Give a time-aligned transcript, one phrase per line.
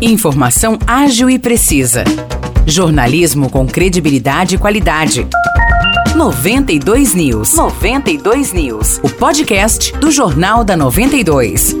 [0.00, 2.02] Informação ágil e precisa.
[2.66, 5.26] Jornalismo com credibilidade e qualidade.
[6.16, 7.54] 92 News.
[7.54, 8.98] 92 News.
[9.04, 11.76] O podcast do Jornal da 92.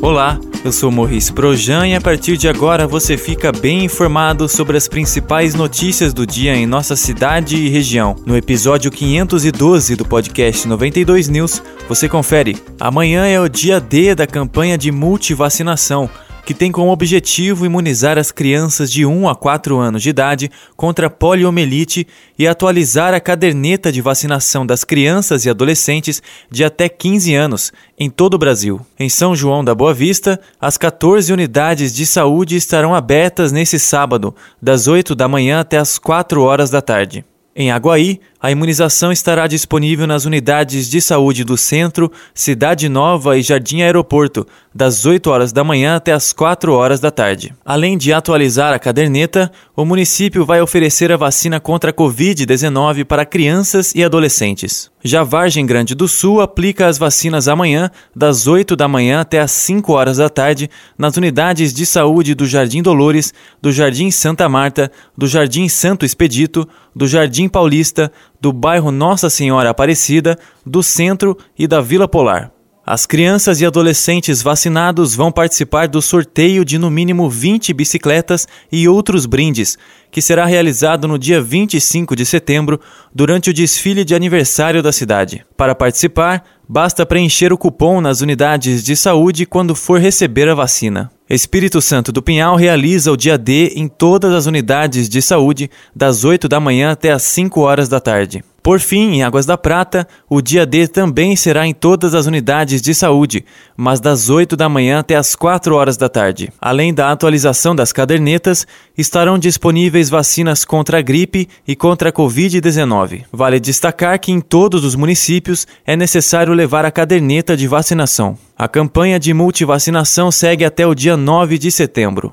[0.00, 4.76] Olá, eu sou Maurice Projan e a partir de agora você fica bem informado sobre
[4.76, 8.14] as principais notícias do dia em nossa cidade e região.
[8.24, 12.56] No episódio 512 do podcast 92 News, você confere.
[12.78, 16.08] Amanhã é o dia D da campanha de multivacinação
[16.44, 21.08] que tem como objetivo imunizar as crianças de 1 a 4 anos de idade contra
[21.08, 22.06] poliomielite
[22.38, 28.10] e atualizar a caderneta de vacinação das crianças e adolescentes de até 15 anos em
[28.10, 28.80] todo o Brasil.
[28.98, 34.34] Em São João da Boa Vista, as 14 unidades de saúde estarão abertas nesse sábado,
[34.60, 37.24] das 8 da manhã até as 4 horas da tarde.
[37.54, 43.42] Em Aguaí, a imunização estará disponível nas unidades de saúde do Centro, Cidade Nova e
[43.42, 47.54] Jardim Aeroporto, das 8 horas da manhã até as 4 horas da tarde.
[47.62, 53.26] Além de atualizar a caderneta, o município vai oferecer a vacina contra a Covid-19 para
[53.26, 54.90] crianças e adolescentes.
[55.04, 59.50] Já Vargem Grande do Sul aplica as vacinas amanhã, das 8 da manhã até as
[59.50, 64.90] 5 horas da tarde, nas unidades de saúde do Jardim Dolores, do Jardim Santa Marta,
[65.16, 71.66] do Jardim Santo Expedito, do Jardim Paulista, do bairro Nossa Senhora Aparecida, do Centro e
[71.66, 72.52] da Vila Polar.
[72.84, 78.88] As crianças e adolescentes vacinados vão participar do sorteio de no mínimo 20 bicicletas e
[78.88, 79.78] outros brindes,
[80.10, 82.80] que será realizado no dia 25 de setembro,
[83.14, 85.46] durante o desfile de aniversário da cidade.
[85.56, 91.10] Para participar, basta preencher o cupom nas unidades de saúde quando for receber a vacina.
[91.28, 96.24] Espírito Santo do Pinhal realiza o dia D em todas as unidades de saúde, das
[96.24, 98.42] 8 da manhã até as 5 horas da tarde.
[98.62, 102.80] Por fim, em Águas da Prata, o dia D também será em todas as unidades
[102.80, 103.44] de saúde,
[103.76, 106.52] mas das 8 da manhã até as 4 horas da tarde.
[106.60, 108.64] Além da atualização das cadernetas,
[108.96, 113.24] estarão disponíveis vacinas contra a gripe e contra a Covid-19.
[113.32, 118.38] Vale destacar que em todos os municípios é necessário levar a caderneta de vacinação.
[118.56, 122.32] A campanha de multivacinação segue até o dia 9 de setembro.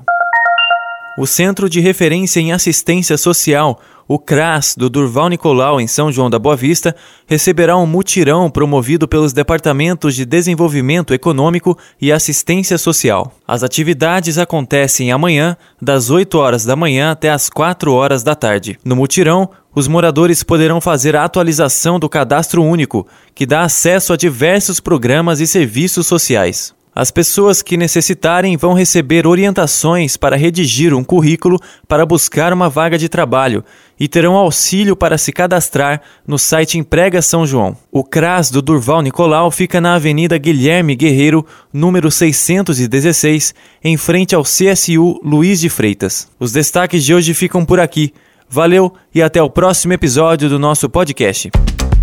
[1.18, 3.80] O Centro de Referência em Assistência Social
[4.12, 6.96] o CRAS do Durval Nicolau, em São João da Boa Vista,
[7.28, 13.32] receberá um mutirão promovido pelos Departamentos de Desenvolvimento Econômico e Assistência Social.
[13.46, 18.76] As atividades acontecem amanhã, das 8 horas da manhã até as 4 horas da tarde.
[18.84, 24.16] No mutirão, os moradores poderão fazer a atualização do cadastro único, que dá acesso a
[24.16, 26.74] diversos programas e serviços sociais.
[27.00, 32.98] As pessoas que necessitarem vão receber orientações para redigir um currículo para buscar uma vaga
[32.98, 33.64] de trabalho
[33.98, 37.74] e terão auxílio para se cadastrar no site Emprega São João.
[37.90, 44.42] O CRAS do Durval Nicolau fica na Avenida Guilherme Guerreiro, número 616, em frente ao
[44.42, 46.28] CSU Luiz de Freitas.
[46.38, 48.12] Os destaques de hoje ficam por aqui.
[48.46, 51.50] Valeu e até o próximo episódio do nosso podcast.